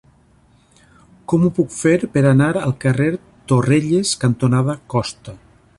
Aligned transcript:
Com 1.33 1.43
ho 1.43 1.51
puc 1.59 1.75
fer 1.81 1.93
per 2.15 2.23
anar 2.31 2.49
al 2.63 2.75
carrer 2.87 3.11
Torrelles 3.53 4.19
cantonada 4.25 4.81
Costa? 4.95 5.39